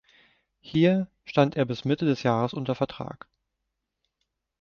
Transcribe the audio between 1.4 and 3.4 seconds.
er bis Mitte des Jahres unter Vertrag.